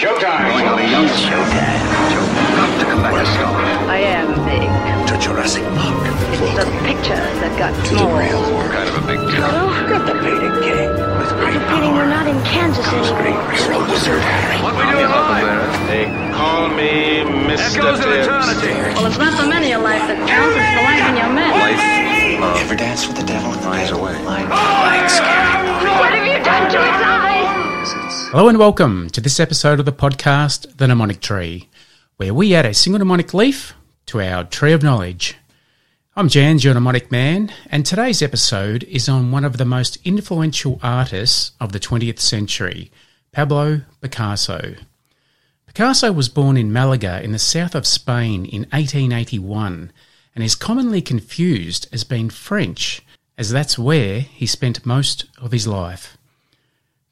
[0.00, 0.48] Showtime!
[0.48, 1.76] Going over young Showtime.
[2.08, 2.24] Joe,
[2.56, 3.52] got to come back a star.
[3.92, 4.64] I am big.
[5.12, 6.00] To Jurassic Park.
[6.32, 8.16] It's the picture that got to small.
[8.72, 9.44] Kind of a big deal.
[9.44, 10.88] Oh, Get the painting king.
[11.20, 13.44] With great Pity we're not in Kansas anymore.
[13.52, 14.56] You're a wizard, Harry.
[14.64, 15.68] What we doing live?
[15.84, 17.84] They call me Mr.
[17.84, 18.24] Echoes of Tibbs.
[18.24, 18.72] eternity.
[18.96, 21.52] Well, it's not the many of life that counts, it's the life in your men.
[21.60, 24.00] Life, love, Ever dance with the devil in the finds pit?
[28.30, 31.68] Hello and welcome to this episode of the podcast, The Mnemonic Tree,
[32.16, 33.74] where we add a single mnemonic leaf
[34.06, 35.36] to our tree of knowledge.
[36.14, 40.78] I'm Jans, your mnemonic man, and today's episode is on one of the most influential
[40.80, 42.92] artists of the 20th century,
[43.32, 44.76] Pablo Picasso.
[45.66, 49.90] Picasso was born in Malaga in the south of Spain in 1881
[50.36, 53.02] and is commonly confused as being French,
[53.36, 56.16] as that's where he spent most of his life.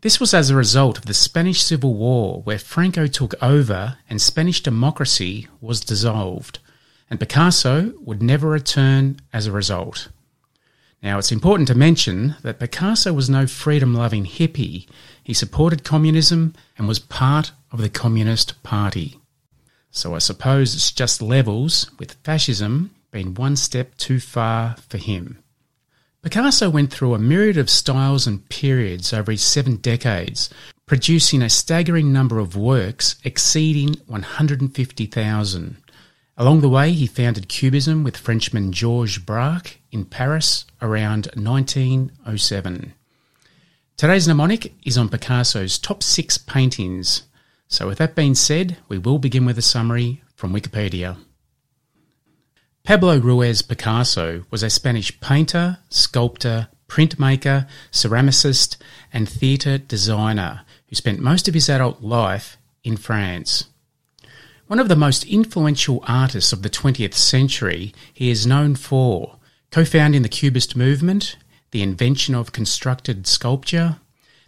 [0.00, 4.22] This was as a result of the Spanish Civil War, where Franco took over and
[4.22, 6.60] Spanish democracy was dissolved,
[7.10, 10.08] and Picasso would never return as a result.
[11.02, 14.86] Now, it's important to mention that Picasso was no freedom loving hippie.
[15.24, 19.18] He supported communism and was part of the Communist Party.
[19.90, 25.42] So I suppose it's just levels, with fascism being one step too far for him.
[26.22, 30.50] Picasso went through a myriad of styles and periods over his seven decades,
[30.84, 35.76] producing a staggering number of works exceeding 150,000.
[36.36, 42.94] Along the way, he founded Cubism with Frenchman Georges Braque in Paris around 1907.
[43.96, 47.22] Today's mnemonic is on Picasso's top six paintings.
[47.68, 51.16] So, with that being said, we will begin with a summary from Wikipedia.
[52.88, 58.78] Pablo Ruiz Picasso was a Spanish painter, sculptor, printmaker, ceramicist,
[59.12, 63.66] and theatre designer who spent most of his adult life in France.
[64.68, 69.36] One of the most influential artists of the 20th century, he is known for
[69.70, 71.36] co founding the Cubist movement,
[71.72, 73.98] the invention of constructed sculpture,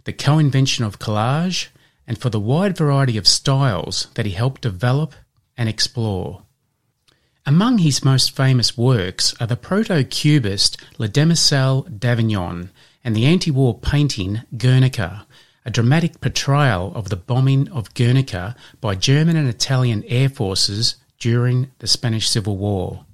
[0.05, 1.67] the co invention of collage,
[2.07, 5.13] and for the wide variety of styles that he helped develop
[5.55, 6.41] and explore.
[7.43, 12.69] Among his most famous works are the proto cubist Le Demoiselle d'Avignon
[13.03, 15.25] and the anti war painting Guernica,
[15.65, 21.71] a dramatic portrayal of the bombing of Guernica by German and Italian air forces during
[21.79, 23.05] the Spanish Civil War.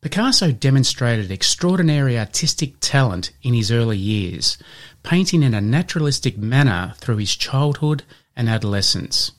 [0.00, 4.58] Picasso demonstrated extraordinary artistic talent in his early years,
[5.04, 8.02] painting in a naturalistic manner through his childhood
[8.34, 9.30] and adolescence.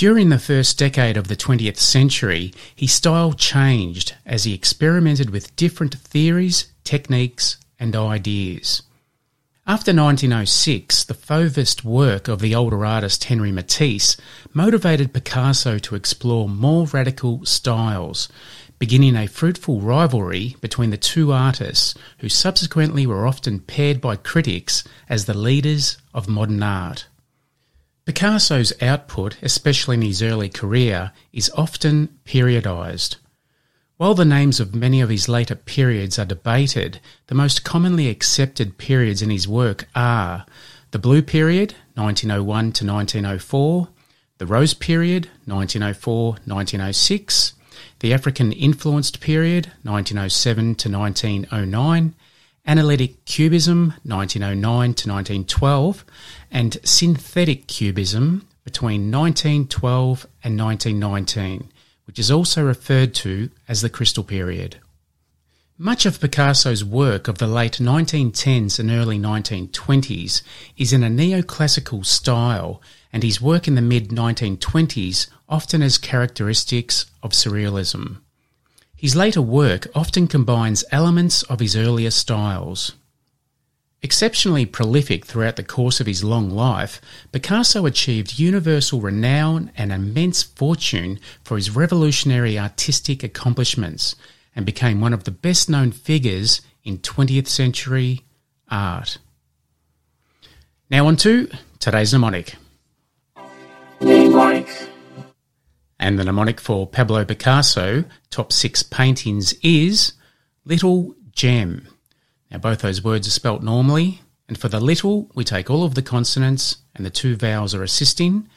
[0.00, 5.54] During the first decade of the 20th century, his style changed as he experimented with
[5.56, 8.82] different theories, techniques, and ideas.
[9.66, 14.16] After 1906, the Fauvist work of the older artist Henri Matisse
[14.54, 18.30] motivated Picasso to explore more radical styles,
[18.78, 24.82] beginning a fruitful rivalry between the two artists, who subsequently were often paired by critics
[25.10, 27.04] as the leaders of modern art.
[28.10, 33.18] Picasso's output, especially in his early career, is often periodised.
[33.98, 38.78] While the names of many of his later periods are debated, the most commonly accepted
[38.78, 40.44] periods in his work are
[40.90, 43.88] the Blue Period, 1901 to 1904,
[44.38, 47.52] the Rose Period, 1904 1906,
[48.00, 52.14] the African Influenced Period, 1907 to 1909,
[52.66, 56.04] Analytic Cubism, 1909 to 1912,
[56.50, 61.70] and Synthetic Cubism between 1912 and 1919,
[62.04, 64.78] which is also referred to as the Crystal Period.
[65.82, 70.42] Much of Picasso's work of the late 1910s and early 1920s
[70.76, 72.82] is in a neoclassical style,
[73.12, 78.18] and his work in the mid 1920s often has characteristics of surrealism.
[78.94, 82.92] His later work often combines elements of his earlier styles.
[84.02, 87.02] Exceptionally prolific throughout the course of his long life,
[87.32, 94.16] Picasso achieved universal renown and immense fortune for his revolutionary artistic accomplishments
[94.56, 98.24] and became one of the best known figures in 20th century
[98.70, 99.18] art.
[100.88, 102.54] Now, on to today's mnemonic.
[105.98, 110.14] And the mnemonic for Pablo Picasso, top six paintings, is
[110.64, 111.86] Little Gem.
[112.50, 115.94] Now, both those words are spelt normally, and for the little, we take all of
[115.94, 118.48] the consonants and the two vowels are assisting,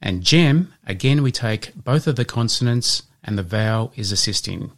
[0.00, 4.72] and gem, again, we take both of the consonants and the vowel is assisting.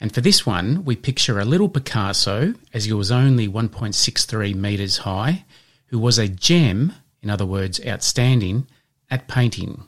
[0.00, 4.98] And for this one, we picture a little Picasso, as he was only 1.63 metres
[4.98, 5.44] high,
[5.86, 6.92] who was a gem,
[7.22, 8.66] in other words, outstanding,
[9.10, 9.84] at painting.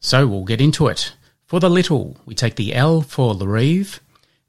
[0.00, 1.14] So we'll get into it.
[1.46, 4.00] For the little, we take the L for Larive,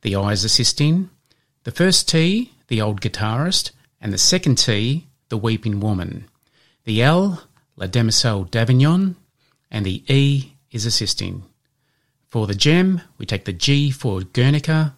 [0.02, 1.10] the I is assisting,
[1.69, 3.69] the first T, the old guitarist,
[4.01, 6.25] and the second T, the weeping woman.
[6.86, 7.44] The L,
[7.75, 9.16] La Demoiselle d'Avignon,
[9.69, 11.44] and the E is assisting.
[12.27, 14.95] For the gem, we take the G for Guernica,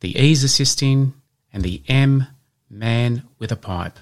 [0.00, 1.14] the E is assisting,
[1.52, 2.26] and the M,
[2.68, 4.00] man with a pipe.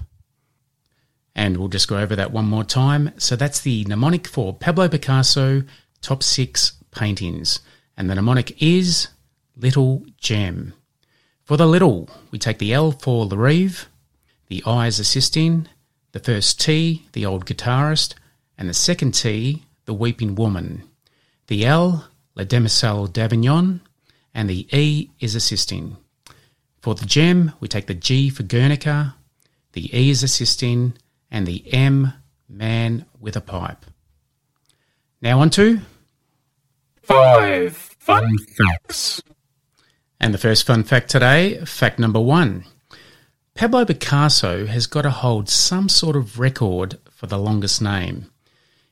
[1.35, 3.13] And we'll just go over that one more time.
[3.19, 5.63] So that's the mnemonic for Pablo Picasso
[6.01, 7.61] top six paintings.
[7.99, 9.09] And the mnemonic is
[9.59, 10.73] Little Gem.
[11.49, 13.87] For the little, we take the L for Larive,
[14.49, 15.67] the I is assisting,
[16.13, 18.13] the first T, the old guitarist,
[18.59, 20.83] and the second T, the weeping woman.
[21.47, 23.81] The L, La Demoiselle d'Avignon,
[24.35, 25.97] and the E is assisting.
[26.83, 29.15] For the gem, we take the G for Guernica,
[29.73, 30.99] the E is assisting,
[31.31, 32.13] and the M,
[32.47, 33.87] man with a pipe.
[35.23, 35.81] Now on to
[37.01, 39.23] Five fun facts.
[40.21, 42.65] And the first fun fact today, fact number one.
[43.55, 48.31] Pablo Picasso has got to hold some sort of record for the longest name.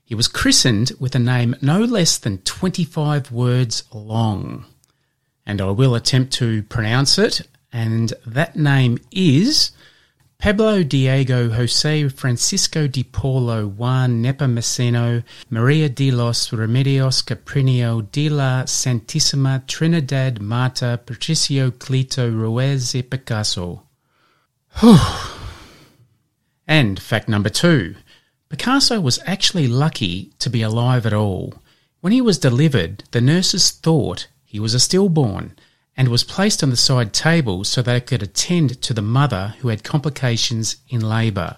[0.05, 4.65] He was christened with a name no less than 25 words long.
[5.45, 7.43] And I will attempt to pronounce it,
[7.73, 9.73] and that name is
[10.39, 18.65] Pablo Diego Jose Francisco de Paula Juan Nepomuceno Maria de los Remedios Cipriano de la
[18.65, 23.83] Santísima Trinidad Marta Patricio Clito Ruiz y Picasso.
[26.69, 27.97] and fact number two
[28.51, 31.55] Picasso was actually lucky to be alive at all.
[32.01, 35.57] When he was delivered, the nurses thought he was a stillborn
[35.97, 39.69] and was placed on the side table so they could attend to the mother who
[39.69, 41.57] had complications in labour.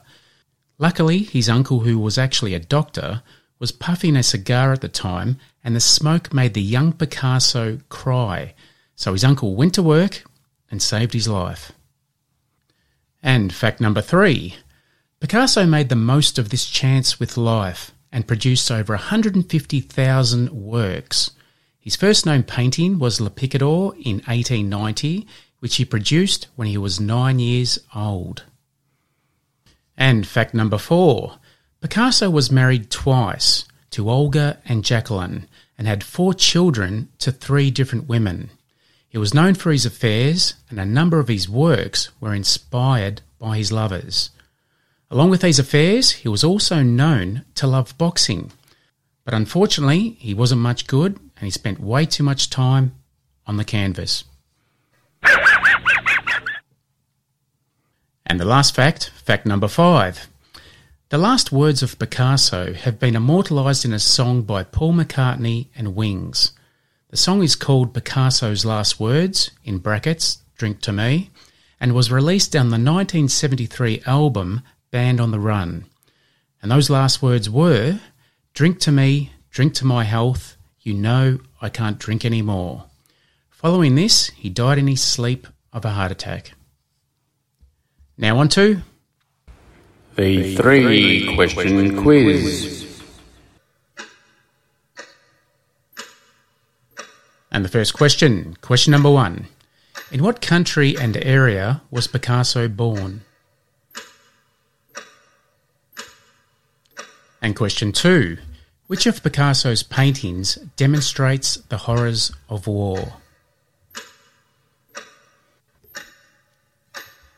[0.78, 3.22] Luckily, his uncle, who was actually a doctor,
[3.58, 8.54] was puffing a cigar at the time, and the smoke made the young Picasso cry.
[8.94, 10.22] So his uncle went to work
[10.70, 11.72] and saved his life.
[13.22, 14.56] And fact number three
[15.20, 21.32] Picasso made the most of this chance with life and produced over 150,000 works.
[21.88, 25.26] His first known painting was Le Picador in 1890,
[25.60, 28.42] which he produced when he was nine years old.
[29.96, 31.38] And fact number four
[31.80, 35.48] Picasso was married twice to Olga and Jacqueline
[35.78, 38.50] and had four children to three different women.
[39.08, 43.56] He was known for his affairs, and a number of his works were inspired by
[43.56, 44.28] his lovers.
[45.10, 48.52] Along with these affairs, he was also known to love boxing.
[49.24, 52.94] But unfortunately, he wasn't much good and he spent way too much time
[53.46, 54.24] on the canvas.
[58.26, 60.28] and the last fact, fact number five.
[61.10, 65.96] The last words of Picasso have been immortalised in a song by Paul McCartney and
[65.96, 66.52] Wings.
[67.08, 71.30] The song is called Picasso's Last Words, in brackets, Drink to Me,
[71.80, 74.60] and was released on the 1973 album
[74.90, 75.86] Band on the Run.
[76.60, 78.00] And those last words were
[78.52, 82.84] Drink to me, drink to my health, you know I can't drink anymore.
[83.50, 86.52] Following this, he died in his sleep of a heart attack.
[88.16, 88.82] Now on to
[90.16, 93.02] The three question quiz.
[97.50, 99.48] And the first question, question number one.
[100.10, 103.22] In what country and area was Picasso born?
[107.42, 108.38] And question two.
[108.88, 113.12] Which of Picasso's paintings demonstrates the horrors of war?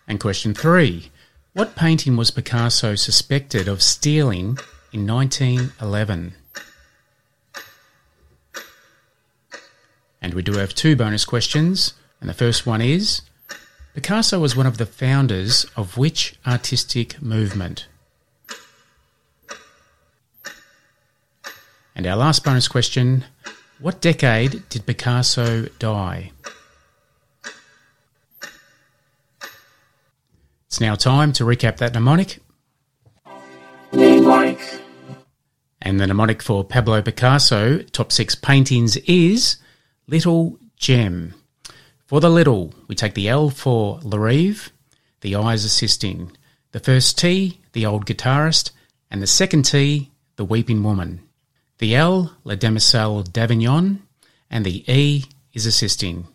[0.07, 1.11] And question three.
[1.53, 4.59] What painting was Picasso suspected of stealing
[4.93, 6.35] in 1911?
[10.23, 11.95] And we do have two bonus questions.
[12.21, 13.23] And the first one is
[13.95, 17.89] Picasso was one of the founders of which artistic movement?
[21.95, 23.25] And our last bonus question
[23.81, 26.33] What decade did Picasso die?
[30.67, 32.39] It's now time to recap that mnemonic.
[35.83, 39.57] And the mnemonic for Pablo Picasso, top six paintings, is
[40.07, 41.35] Little Gem.
[42.07, 44.71] For the little, we take the L for Larive,
[45.23, 46.33] the I is assisting,
[46.73, 48.71] the first T, the old guitarist,
[49.11, 51.21] and the second T, the weeping woman.
[51.81, 54.03] The L, La Demoiselle d'Avignon,
[54.51, 56.29] and the E is assisting.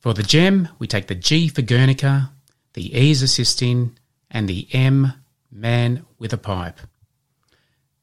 [0.00, 2.32] For the gem, we take the G for Guernica,
[2.74, 3.96] the E is assisting,
[4.28, 5.12] and the M,
[5.52, 6.80] man with a pipe.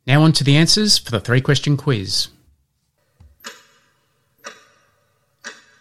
[0.07, 2.29] Now on to the answers for the three question quiz.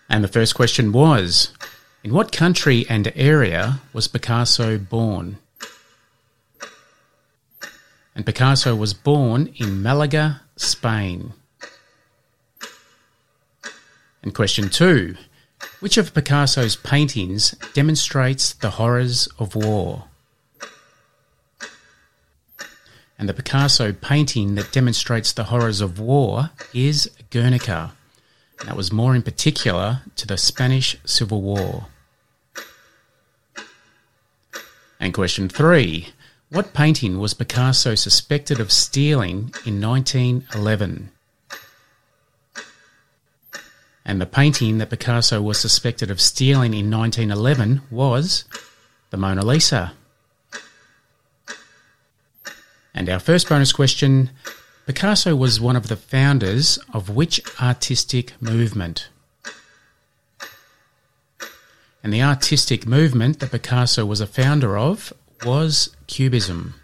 [0.09, 1.53] And the first question was
[2.03, 5.39] In what country and area was Picasso born?
[8.17, 11.33] And Picasso was born in Malaga, Spain.
[14.23, 15.17] And question two
[15.81, 20.05] Which of Picasso's paintings demonstrates the horrors of war?
[23.19, 27.93] And the Picasso painting that demonstrates the horrors of war is Guernica.
[28.65, 31.87] That was more in particular to the Spanish Civil War.
[34.99, 36.09] And question three
[36.51, 41.11] What painting was Picasso suspected of stealing in 1911?
[44.05, 48.45] And the painting that Picasso was suspected of stealing in 1911 was
[49.11, 49.95] the Mona Lisa.
[52.95, 54.31] And our first bonus question
[54.87, 59.09] Picasso was one of the founders of which artistic movement?
[62.03, 65.11] And the artistic movement that Picasso was a founder of
[65.43, 66.75] was Cubism.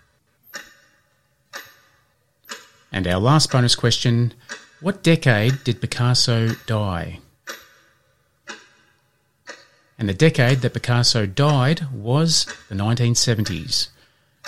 [2.92, 4.34] And our last bonus question
[4.80, 7.20] What decade did Picasso die?
[9.98, 13.88] And the decade that Picasso died was the 1970s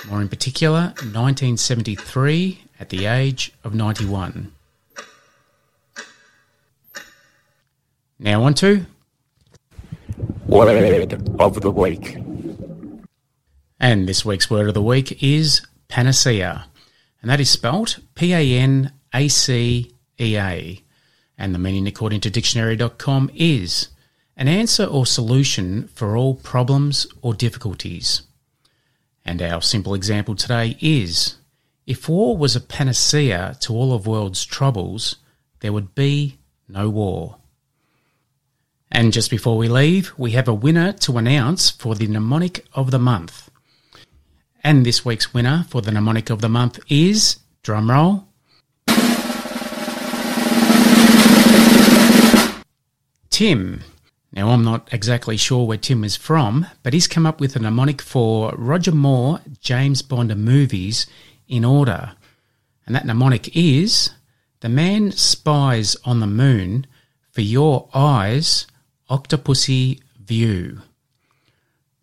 [0.08, 4.52] more in particular 1973 at the age of 91.
[8.18, 8.86] Now on to
[10.46, 12.18] Word of the week.
[13.82, 16.66] And this week's word of the week is panacea.
[17.20, 20.80] And that is spelt P A N A C E A.
[21.36, 23.88] And the meaning, according to dictionary.com, is
[24.36, 28.22] an answer or solution for all problems or difficulties.
[29.24, 31.38] And our simple example today is
[31.84, 35.16] if war was a panacea to all of world's troubles,
[35.58, 37.38] there would be no war.
[38.92, 42.92] And just before we leave, we have a winner to announce for the mnemonic of
[42.92, 43.48] the month.
[44.64, 48.26] And this week's winner for the mnemonic of the month is, drumroll,
[53.30, 53.82] Tim.
[54.32, 57.58] Now, I'm not exactly sure where Tim is from, but he's come up with a
[57.58, 61.06] mnemonic for Roger Moore James Bond movies
[61.48, 62.12] in order.
[62.86, 64.10] And that mnemonic is
[64.60, 66.86] The man spies on the moon
[67.32, 68.68] for your eyes,
[69.10, 70.82] octopussy view.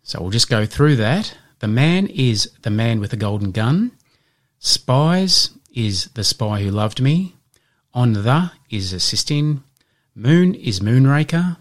[0.02, 1.38] So we'll just go through that.
[1.60, 3.92] The man is the man with the golden gun.
[4.58, 7.36] Spies is the spy who loved me.
[7.94, 9.62] On the is assisting.
[10.14, 11.56] Moon is Moonraker.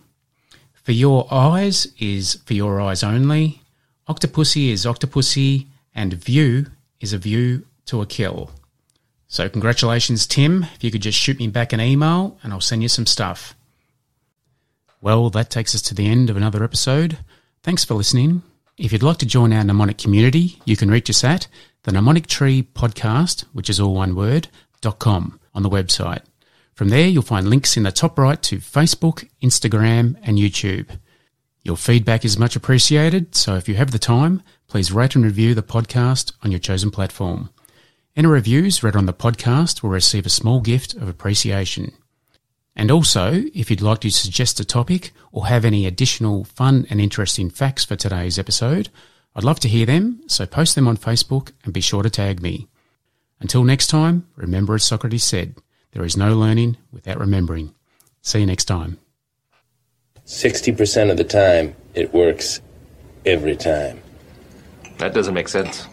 [0.73, 3.61] For your eyes is for your eyes only.
[4.07, 5.67] Octopussy is octopussy.
[5.93, 6.67] And view
[7.01, 8.51] is a view to a kill.
[9.27, 10.63] So congratulations, Tim.
[10.75, 13.53] If you could just shoot me back an email and I'll send you some stuff.
[15.01, 17.17] Well, that takes us to the end of another episode.
[17.63, 18.43] Thanks for listening.
[18.79, 21.47] If you'd like to join our mnemonic community, you can reach us at
[21.83, 24.47] the Mnemonic Tree Podcast, which is all one word,
[24.79, 26.21] dot com on the website.
[26.75, 30.97] From there, you'll find links in the top right to Facebook, Instagram, and YouTube.
[31.61, 35.53] Your feedback is much appreciated, so if you have the time, please rate and review
[35.53, 37.49] the podcast on your chosen platform.
[38.15, 41.91] Any reviews read on the podcast will receive a small gift of appreciation.
[42.79, 47.01] And also, if you'd like to suggest a topic or have any additional fun and
[47.01, 48.87] interesting facts for today's episode,
[49.35, 52.41] I'd love to hear them, so post them on Facebook and be sure to tag
[52.41, 52.69] me.
[53.41, 55.57] Until next time, remember as Socrates said,
[55.91, 57.75] there is no learning without remembering.
[58.21, 58.97] See you next time.
[60.25, 62.61] 60% of the time, it works
[63.25, 64.01] every time.
[64.99, 65.85] That doesn't make sense.